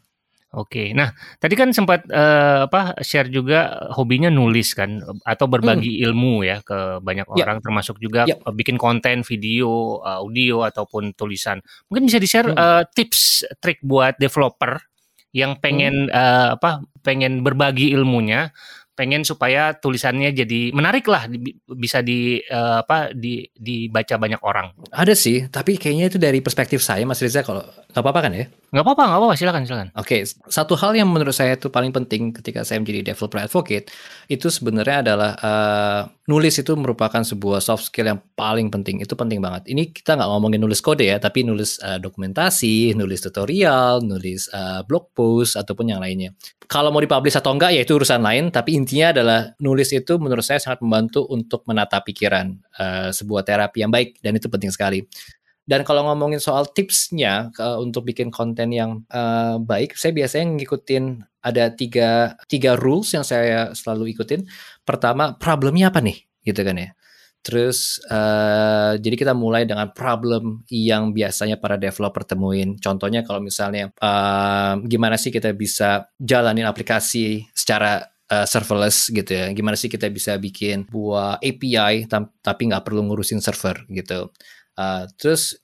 [0.55, 6.05] Oke, nah tadi kan sempat uh, apa share juga hobinya nulis kan atau berbagi hmm.
[6.07, 7.43] ilmu ya ke banyak ya.
[7.43, 8.39] orang, termasuk juga ya.
[8.55, 11.59] bikin konten video, audio ataupun tulisan.
[11.91, 12.57] Mungkin bisa di share hmm.
[12.57, 14.79] uh, tips trik buat developer
[15.35, 16.15] yang pengen hmm.
[16.15, 18.55] uh, apa pengen berbagi ilmunya
[18.95, 21.27] pengen supaya tulisannya jadi menarik lah
[21.67, 24.71] bisa di uh, apa di dibaca banyak orang.
[24.95, 28.47] Ada sih, tapi kayaknya itu dari perspektif saya Mas Riza kalau nggak apa-apa kan ya?
[28.71, 29.88] Nggak apa-apa, nggak apa-apa, silakan silakan.
[29.99, 33.91] Oke, okay, satu hal yang menurut saya itu paling penting ketika saya menjadi developer advocate
[34.31, 39.03] itu sebenarnya adalah uh, nulis itu merupakan sebuah soft skill yang paling penting.
[39.03, 39.67] Itu penting banget.
[39.67, 44.88] Ini kita nggak ngomongin nulis kode ya, tapi nulis uh, dokumentasi, nulis tutorial, nulis uh,
[44.88, 46.31] blog post ataupun yang lainnya
[46.65, 50.45] kalau mau dipublish atau enggak ya itu urusan lain tapi intinya adalah nulis itu menurut
[50.45, 55.02] saya sangat membantu untuk menata pikiran uh, sebuah terapi yang baik dan itu penting sekali.
[55.65, 61.26] Dan kalau ngomongin soal tipsnya uh, untuk bikin konten yang uh, baik saya biasanya ngikutin
[61.41, 64.45] ada tiga tiga rules yang saya selalu ikutin.
[64.86, 66.21] Pertama problemnya apa nih?
[66.45, 66.93] Gitu kan ya.
[67.45, 72.78] Terus uh, jadi kita mulai dengan problem yang biasanya para developer temuin.
[72.78, 79.51] Contohnya kalau misalnya uh, gimana sih kita bisa jalanin aplikasi secara uh, serverless gitu ya.
[79.51, 82.09] Gimana sih kita bisa bikin buah API
[82.41, 84.31] tapi nggak perlu ngurusin server gitu.
[84.75, 85.55] Uh, terus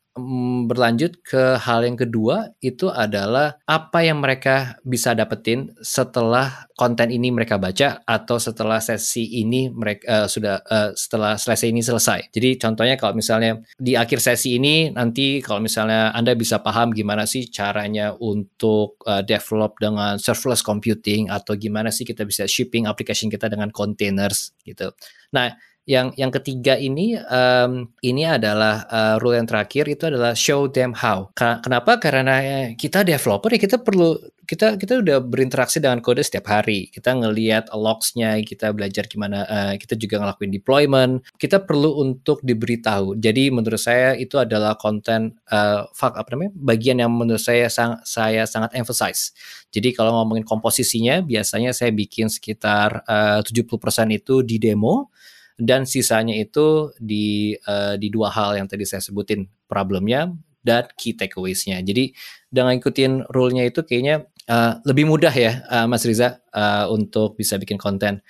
[0.68, 7.32] berlanjut ke hal yang kedua itu adalah apa yang mereka bisa dapetin setelah konten ini
[7.32, 12.28] mereka baca atau setelah sesi ini mereka uh, sudah uh, setelah selesai ini selesai.
[12.36, 17.24] Jadi contohnya kalau misalnya di akhir sesi ini nanti kalau misalnya Anda bisa paham gimana
[17.24, 23.32] sih caranya untuk uh, develop dengan serverless computing atau gimana sih kita bisa shipping application
[23.32, 24.92] kita dengan containers gitu.
[25.32, 25.56] Nah,
[25.90, 30.94] yang yang ketiga ini um, ini adalah uh, rule yang terakhir itu adalah show them
[30.94, 31.34] how.
[31.34, 31.98] Kenapa?
[31.98, 32.38] Karena
[32.78, 34.14] kita developer ya kita perlu
[34.46, 36.92] kita kita udah berinteraksi dengan kode setiap hari.
[36.92, 41.14] Kita ngelihat logs-nya, kita belajar gimana uh, kita juga ngelakuin deployment.
[41.40, 43.16] Kita perlu untuk diberitahu.
[43.16, 46.52] Jadi menurut saya itu adalah konten uh, fak apa namanya?
[46.52, 49.32] bagian yang menurut saya sang, saya sangat emphasize.
[49.72, 53.72] Jadi kalau ngomongin komposisinya biasanya saya bikin sekitar uh, 70%
[54.12, 55.10] itu di demo
[55.62, 60.34] dan sisanya itu di uh, di dua hal yang tadi saya sebutin problemnya
[60.66, 61.78] dan key takeaways-nya.
[61.86, 62.18] Jadi
[62.50, 67.62] dengan ikutin rule-nya itu kayaknya uh, lebih mudah ya uh, Mas Riza uh, untuk bisa
[67.62, 68.26] bikin konten.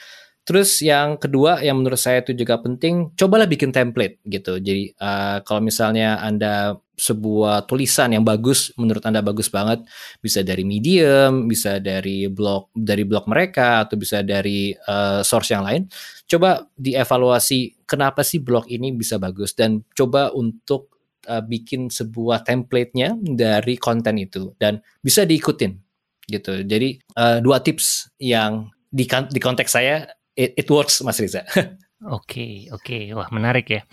[0.51, 4.59] Terus yang kedua yang menurut saya itu juga penting, cobalah bikin template gitu.
[4.59, 9.87] Jadi uh, kalau misalnya Anda sebuah tulisan yang bagus, menurut Anda bagus banget,
[10.19, 15.63] bisa dari Medium, bisa dari blog dari blog mereka atau bisa dari uh, source yang
[15.63, 15.87] lain.
[16.27, 20.91] Coba dievaluasi kenapa sih blog ini bisa bagus dan coba untuk
[21.31, 25.79] uh, bikin sebuah template-nya dari konten itu dan bisa diikutin
[26.27, 26.59] gitu.
[26.67, 30.03] Jadi uh, dua tips yang di, di konteks saya
[30.35, 31.43] it, it works Mas Riza.
[32.01, 32.81] Oke, oke.
[32.81, 33.03] Okay.
[33.13, 33.85] Wah, menarik ya.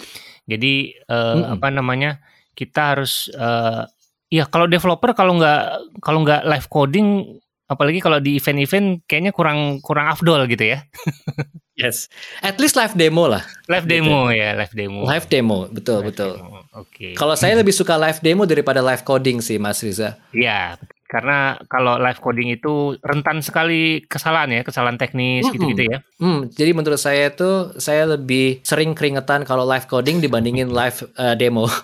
[0.49, 1.61] Jadi uh, hmm.
[1.61, 2.25] apa namanya?
[2.57, 3.85] Kita harus uh,
[4.33, 5.61] ya kalau developer kalau nggak
[6.01, 7.37] kalau nggak live coding
[7.69, 10.89] apalagi kalau di event-event kayaknya kurang kurang afdol gitu ya.
[11.81, 12.09] yes.
[12.41, 13.45] At least live demo lah.
[13.69, 14.01] Live gitu.
[14.01, 15.05] demo ya, live demo.
[15.05, 16.33] Live demo, betul, live betul.
[16.41, 16.73] Oke.
[16.73, 17.13] Okay.
[17.13, 20.17] Kalau saya lebih suka live demo daripada live coding sih, Mas Riza.
[20.33, 26.05] Iya, karena kalau live coding itu rentan sekali kesalahan ya, kesalahan teknis gitu-gitu ya.
[26.21, 31.33] Hmm, jadi menurut saya itu saya lebih sering keringetan kalau live coding dibandingin live uh,
[31.33, 31.65] demo.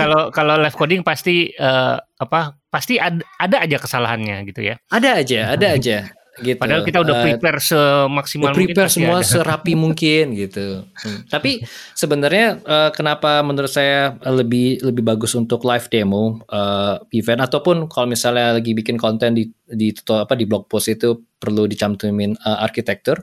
[0.00, 2.56] Kalau kalau live coding pasti uh, apa?
[2.70, 4.80] Pasti ada, ada aja kesalahannya gitu ya.
[4.88, 6.58] Ada aja, ada aja gitu.
[6.58, 8.96] Padahal kita udah eh, prepare uh, semaksimal prepare mungkin.
[8.96, 9.28] semua ada.
[9.28, 10.84] serapi mungkin gitu.
[10.84, 11.20] Hmm.
[11.28, 17.86] Tapi sebenarnya uh, kenapa menurut saya lebih lebih bagus untuk live demo uh, event ataupun
[17.86, 22.64] kalau misalnya lagi bikin konten di di apa di blog post itu perlu dicantumin uh,
[22.64, 23.22] arsitektur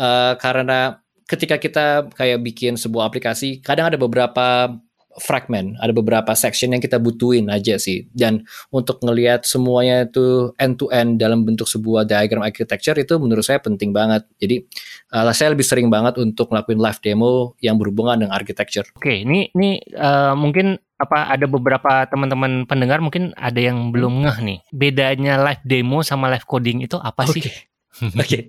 [0.00, 4.76] uh, karena ketika kita kayak bikin sebuah aplikasi kadang ada beberapa
[5.22, 8.06] fragment, ada beberapa section yang kita butuhin aja sih.
[8.10, 8.42] Dan
[8.74, 13.62] untuk ngelihat semuanya itu end to end dalam bentuk sebuah diagram architecture itu menurut saya
[13.62, 14.26] penting banget.
[14.38, 14.66] Jadi
[15.14, 18.86] uh, saya lebih sering banget untuk ngelakuin live demo yang berhubungan dengan architecture.
[18.98, 24.38] Oke, ini ini uh, mungkin apa ada beberapa teman-teman pendengar mungkin ada yang belum ngeh
[24.42, 24.58] nih.
[24.70, 27.42] Bedanya live demo sama live coding itu apa sih?
[27.44, 28.42] Oke, okay.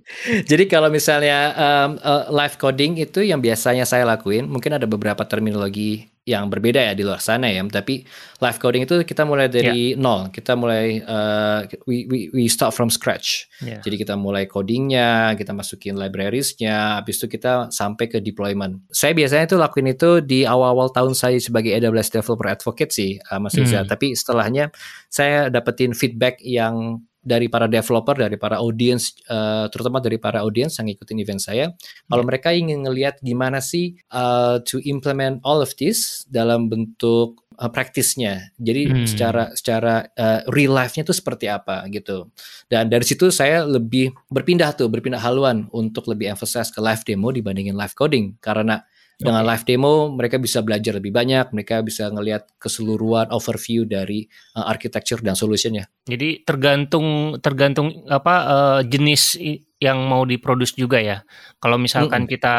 [0.49, 5.21] jadi kalau misalnya um, uh, live coding itu yang biasanya saya lakuin, mungkin ada beberapa
[5.21, 7.61] terminologi yang berbeda ya di luar sana ya.
[7.69, 8.01] Tapi
[8.41, 10.01] live coding itu kita mulai dari yeah.
[10.01, 13.45] nol, kita mulai uh, we, we we start from scratch.
[13.61, 13.79] Yeah.
[13.85, 18.81] Jadi kita mulai codingnya, kita masukin librariesnya, habis itu kita sampai ke deployment.
[18.89, 23.37] Saya biasanya itu lakuin itu di awal-awal tahun saya sebagai AWS developer advocate sih, uh,
[23.37, 23.85] Mas Riza.
[23.85, 23.89] Hmm.
[23.93, 24.73] Tapi setelahnya
[25.13, 30.77] saya dapetin feedback yang dari para developer, dari para audience, uh, terutama dari para audience
[30.77, 31.65] yang ngikutin event saya,
[32.05, 32.29] kalau yeah.
[32.29, 38.53] mereka ingin ngelihat gimana sih uh, to implement all of this dalam bentuk uh, praktisnya.
[38.61, 39.05] Jadi hmm.
[39.09, 42.29] secara secara uh, real life-nya itu seperti apa gitu.
[42.69, 47.33] Dan dari situ saya lebih berpindah tuh, berpindah haluan untuk lebih emphasize ke live demo
[47.33, 49.49] dibandingin live coding karena dengan okay.
[49.55, 54.27] live demo mereka bisa belajar lebih banyak, mereka bisa ngelihat keseluruhan overview dari
[54.59, 55.87] uh, architecture dan solutionnya.
[56.03, 59.39] Jadi tergantung tergantung apa uh, jenis
[59.79, 61.23] yang mau diproduksi juga ya.
[61.63, 62.33] Kalau misalkan mm -hmm.
[62.35, 62.55] kita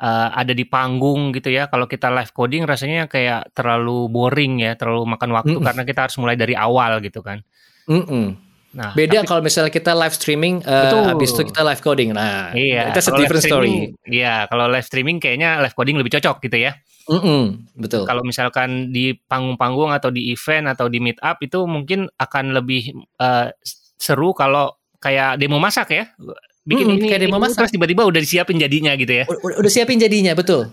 [0.00, 4.80] uh, ada di panggung gitu ya, kalau kita live coding rasanya kayak terlalu boring ya,
[4.80, 5.66] terlalu makan waktu mm -hmm.
[5.68, 7.44] karena kita harus mulai dari awal gitu kan.
[7.84, 8.49] Mm -hmm.
[8.70, 12.14] Nah, beda kalau misalnya kita live streaming, uh, habis itu kita live coding.
[12.14, 13.90] Nah, iya, itu a different story.
[14.06, 16.78] Iya, kalau live streaming kayaknya live coding lebih cocok gitu ya.
[17.10, 17.42] Mm -mm,
[17.74, 18.06] betul.
[18.06, 22.94] Kalau misalkan di panggung-panggung atau di event atau di meet up itu mungkin akan lebih
[23.18, 23.50] uh,
[23.98, 24.70] seru kalau
[25.02, 26.06] kayak demo masak ya.
[26.62, 27.56] bikin Hmm, ini, kayak demo ini, masak.
[27.66, 29.24] terus tiba-tiba udah disiapin jadinya gitu ya.
[29.26, 30.70] Udah, udah siapin jadinya, betul.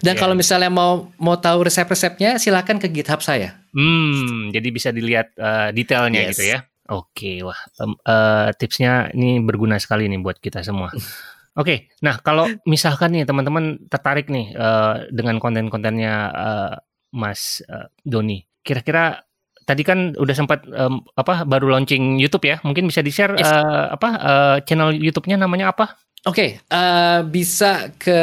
[0.00, 0.20] Dan Iya.
[0.22, 3.60] kalau misalnya mau mau tahu resep-resepnya, silakan ke GitHub saya.
[3.76, 6.30] Hmm, jadi bisa dilihat eh, detailnya Yes.
[6.34, 6.58] gitu ya.
[6.90, 10.90] Oke, wah eh, tipsnya ini berguna sekali nih buat kita semua.
[11.60, 16.74] Oke, nah kalau misalkan nih teman-teman tertarik nih eh, dengan konten-kontennya eh,
[17.14, 19.22] Mas eh, Doni, kira-kira
[19.62, 22.58] tadi kan udah sempat em, apa baru launching YouTube ya?
[22.66, 23.46] Mungkin bisa di-share Yes.
[23.46, 25.94] eh, apa eh, channel YouTube-nya namanya apa?
[26.26, 28.18] Oke, eh, bisa ke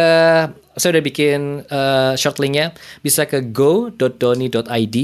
[0.76, 4.98] saya udah bikin eh, short linknya, bisa ke go.doni.id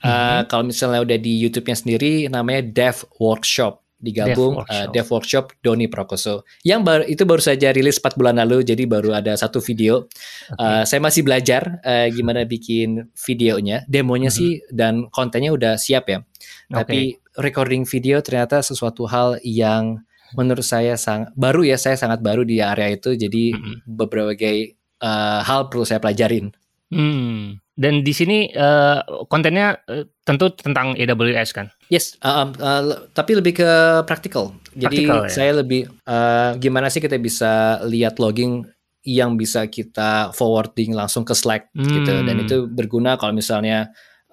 [0.00, 4.92] Eh, Kalau misalnya udah di YouTube-nya sendiri, namanya Dev Workshop digabung Dev eh, Workshop.
[4.96, 6.34] Dev Workshop Doni Prakoso.
[6.64, 10.08] Yang baru itu baru saja rilis 4 bulan lalu, jadi baru ada satu video.
[10.56, 14.36] Eh, saya masih belajar eh, gimana bikin videonya, demonya Mhm.
[14.40, 16.24] sih dan kontennya udah siap ya.
[16.72, 20.00] Tapi recording video ternyata sesuatu hal yang
[20.32, 23.84] menurut saya sang baru ya saya sangat baru di area itu jadi Mhm.
[23.84, 24.56] berbagai
[25.00, 26.52] eh, hal perlu saya pelajarin.
[26.88, 27.60] Hmm.
[27.80, 28.98] Dan di sini eh,
[29.32, 31.72] kontennya eh, tentu tentang AWS kan?
[31.88, 33.70] Yes, uh, um, uh, tapi lebih ke
[34.04, 34.52] praktikal.
[34.76, 35.30] Jadi Praktikal, ya?
[35.32, 38.68] saya lebih uh, gimana sih kita bisa lihat logging
[39.00, 42.44] yang bisa kita forwarding langsung ke Slack gitu dan Hmm.
[42.44, 43.88] itu berguna kalau misalnya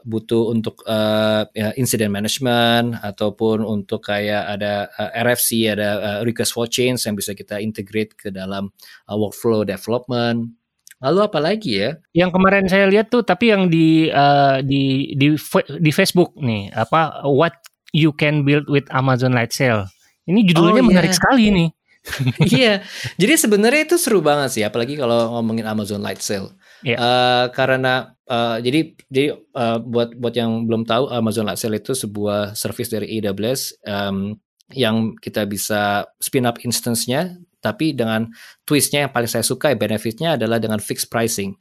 [0.08, 6.56] butuh untuk uh, ya, incident management ataupun untuk kayak ada uh, RFC ada uh, request
[6.56, 8.72] for change yang bisa kita integrate ke dalam
[9.08, 10.52] uh, workflow development.
[10.98, 11.94] Lalu apa lagi ya?
[12.14, 15.38] Yang kemarin saya lihat tuh, tapi yang di eh, di di
[15.78, 17.54] di Facebook nih, apa What
[17.94, 19.86] You Can Build with Amazon Light Sail.
[20.28, 21.18] Ini judulnya Oh, menarik iya.
[21.18, 21.70] sekali nih.
[22.40, 22.74] Iya,
[23.20, 26.56] jadi sebenarnya itu seru banget sih, apalagi kalau ngomongin Amazon Light Sale.
[26.80, 26.96] Iya.
[26.96, 28.80] Eh, karena eh, jadi
[29.12, 33.84] jadi eh, buat buat yang belum tahu Amazon Light Sale itu sebuah service dari AWS
[33.84, 34.40] em,
[34.72, 38.30] yang kita bisa spin up instance-nya, tapi dengan
[38.64, 41.58] twistnya yang paling saya suka ya benefitnya adalah dengan fixed pricing.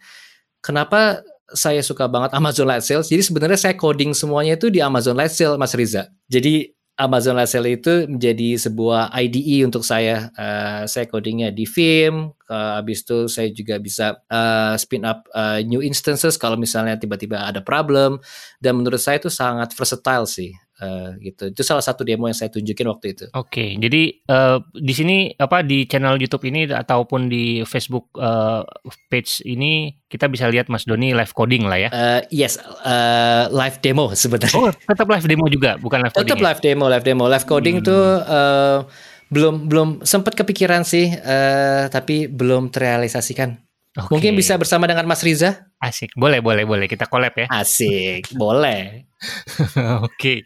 [0.60, 1.22] Kenapa
[1.54, 3.06] saya suka banget Amazon Light Sale?
[3.06, 6.10] Jadi sebenarnya saya coding semuanya itu di Amazon Light Sale, Mas Riza.
[6.26, 10.32] Jadi Amazon Light Sale itu menjadi sebuah IDE untuk saya.
[10.32, 12.32] Eh, saya codingnya di Vim.
[12.48, 17.44] eh, habis itu saya juga bisa eh, spin up eh, new instances kalau misalnya tiba-tiba
[17.44, 18.16] ada problem.
[18.58, 20.50] Dan menurut saya itu sangat versatile sih.
[20.80, 21.50] Eh, gitu.
[21.50, 23.24] Itu salah satu demo yang saya tunjukin waktu itu.
[23.34, 28.62] Oke, jadi eh, di sini apa di channel YouTube ini ataupun di Facebook eh,
[29.10, 31.88] page ini kita bisa lihat Mas Doni live coding lah ya.
[31.90, 34.56] Eh, yes, eh, live demo sebenarnya.
[34.56, 36.28] Oh, tetap live demo juga, bukan live coding.
[36.30, 36.44] Tetap ya?
[36.52, 37.86] live demo, live demo, live coding Hmm.
[37.86, 38.78] tuh eh,
[39.26, 43.65] belum belum sempat kepikiran sih, eh, tapi belum terrealisasikan.
[43.96, 44.12] Oke.
[44.12, 45.72] Mungkin bisa bersama dengan Mas Riza.
[45.80, 46.12] asik.
[46.16, 46.84] Boleh, boleh, boleh.
[46.84, 47.48] Kita collab ya.
[47.48, 49.08] Asik, boleh.
[50.06, 50.44] Oke,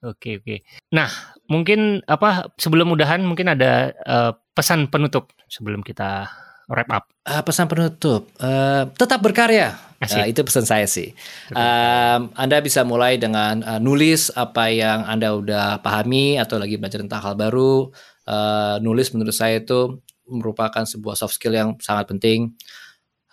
[0.00, 0.56] oke, oke.
[0.96, 1.08] Nah,
[1.52, 6.24] mungkin apa sebelum udahan mungkin ada eh, pesan penutup sebelum kita
[6.72, 7.04] wrap up.
[7.28, 9.76] Eh, pesan penutup, eh, tetap berkarya.
[10.00, 10.24] Asik.
[10.24, 11.12] Eh, itu pesan saya sih.
[11.52, 17.00] Em, anda bisa mulai dengan eh, nulis apa yang Anda udah pahami atau lagi belajar
[17.04, 17.92] tentang hal baru.
[18.24, 22.52] Eh, nulis menurut saya itu merupakan sebuah soft skill yang sangat penting.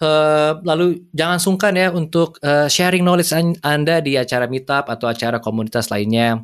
[0.01, 5.05] Eh, lalu jangan sungkan ya untuk eh, sharing knowledge an- Anda di acara meetup atau
[5.05, 6.41] acara komunitas lainnya.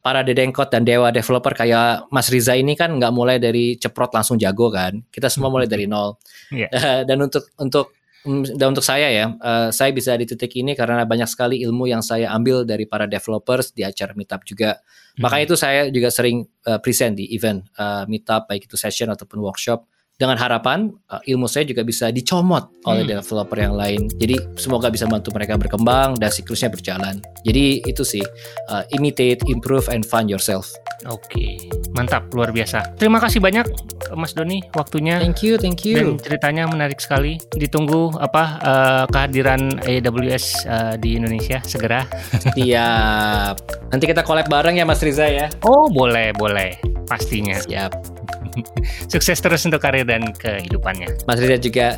[0.00, 4.40] Para dedengkot dan dewa developer kayak Mas Riza ini kan nggak mulai dari ceprot langsung
[4.40, 5.00] jago kan.
[5.12, 6.16] Kita semua mulai dari nol.
[6.52, 6.68] Eh,
[7.08, 7.92] dan untuk untuk
[8.28, 11.88] mm, dan untuk saya ya, eh, saya bisa di titik ini karena banyak sekali ilmu
[11.88, 14.76] yang saya ambil dari para developers di acara meetup juga.
[15.20, 17.64] Makanya itu saya juga sering eh, present di event
[18.08, 19.88] meetup baik itu session ataupun workshop
[20.20, 23.24] dengan harapan eh, ilmu saya juga bisa dicomot oleh Hmm.
[23.24, 24.04] developer yang lain.
[24.20, 27.16] Jadi semoga bisa bantu mereka berkembang dan siklusnya berjalan.
[27.40, 28.20] Jadi itu sih
[28.68, 30.68] eh, imitate, improve, and find yourself.
[31.08, 31.56] Oke,
[31.96, 33.00] mantap, luar biasa.
[33.00, 33.64] Terima kasih banyak
[34.12, 35.16] Mas Doni waktunya.
[35.16, 36.20] Thank you, thank Dan you.
[36.20, 37.40] ceritanya menarik sekali.
[37.56, 42.04] Ditunggu apa eh, kehadiran AWS eh, di Indonesia segera.
[42.54, 43.56] Siap.
[43.88, 45.48] Nanti kita collab bareng ya Mas Riza ya.
[45.64, 46.76] Oh, boleh, boleh.
[47.08, 47.56] Pastinya.
[47.56, 48.19] Siap.
[49.12, 51.26] Sukses terus untuk karir dan kehidupannya.
[51.26, 51.88] Mas Riza juga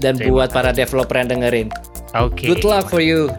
[0.00, 1.68] dan Terima buat para developer yang dengerin.
[2.16, 2.48] Oke.
[2.48, 3.32] Good luck for you.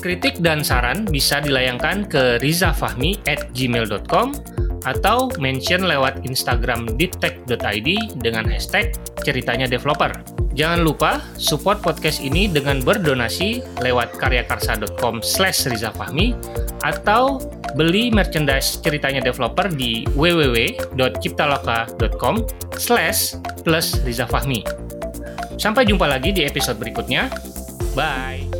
[0.00, 4.55] Kritik dan saran bisa dilayangkan ke rizafahmi at gmail.com
[4.86, 7.88] atau mention lewat Instagram deeptech.id
[8.22, 8.94] dengan hashtag
[9.26, 10.14] ceritanya developer.
[10.56, 16.32] Jangan lupa support podcast ini dengan berdonasi lewat karyakarsa.com slash rizafahmi
[16.80, 17.36] atau
[17.76, 22.48] beli merchandise ceritanya developer di www.ciptaloka.com
[22.80, 23.36] slash
[23.66, 24.62] plus rizafahmi.
[25.60, 27.28] Sampai jumpa lagi di episode berikutnya.
[27.92, 28.55] Bye!